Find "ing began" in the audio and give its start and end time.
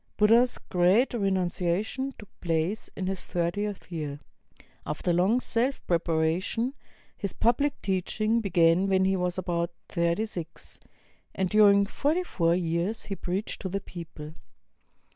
8.19-8.87